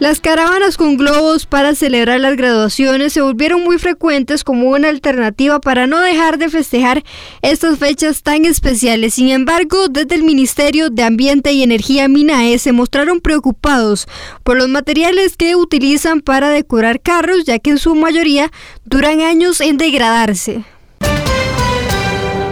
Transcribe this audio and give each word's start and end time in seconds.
Las 0.00 0.20
caravanas 0.20 0.76
con 0.76 0.96
globos 0.96 1.44
para 1.44 1.74
celebrar 1.74 2.20
las 2.20 2.36
graduaciones 2.36 3.12
se 3.12 3.20
volvieron 3.20 3.64
muy 3.64 3.78
frecuentes 3.78 4.44
como 4.44 4.70
una 4.70 4.90
alternativa 4.90 5.58
para 5.60 5.88
no 5.88 5.98
dejar 6.00 6.38
de 6.38 6.48
festejar 6.48 7.02
estas 7.42 7.80
fechas 7.80 8.22
tan 8.22 8.44
especiales. 8.44 9.14
Sin 9.14 9.28
embargo, 9.28 9.88
desde 9.88 10.14
el 10.14 10.22
Ministerio 10.22 10.88
de 10.90 11.02
Ambiente 11.02 11.50
y 11.50 11.64
Energía 11.64 12.06
MINAE 12.06 12.60
se 12.60 12.70
mostraron 12.70 13.20
preocupados 13.20 14.06
por 14.44 14.56
los 14.56 14.68
materiales 14.68 15.36
que 15.36 15.56
utilizan 15.56 16.20
para 16.20 16.50
decorar 16.50 17.00
carros, 17.00 17.44
ya 17.44 17.58
que 17.58 17.70
en 17.70 17.78
su 17.78 17.96
mayoría 17.96 18.52
duran 18.84 19.20
años 19.20 19.60
en 19.60 19.78
degradarse. 19.78 20.62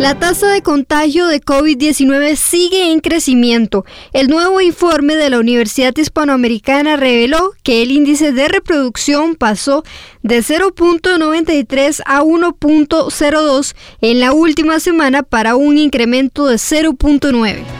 La 0.00 0.18
tasa 0.18 0.48
de 0.48 0.62
contagio 0.62 1.26
de 1.26 1.42
COVID-19 1.42 2.34
sigue 2.34 2.90
en 2.90 3.00
crecimiento. 3.00 3.84
El 4.14 4.28
nuevo 4.28 4.62
informe 4.62 5.14
de 5.14 5.28
la 5.28 5.38
Universidad 5.38 5.94
Hispanoamericana 5.94 6.96
reveló 6.96 7.52
que 7.62 7.82
el 7.82 7.90
índice 7.90 8.32
de 8.32 8.48
reproducción 8.48 9.34
pasó 9.34 9.84
de 10.22 10.38
0.93 10.38 12.00
a 12.06 12.22
1.02 12.22 13.76
en 14.00 14.20
la 14.20 14.32
última 14.32 14.80
semana 14.80 15.22
para 15.22 15.56
un 15.56 15.76
incremento 15.76 16.46
de 16.46 16.56
0.9. 16.56 17.79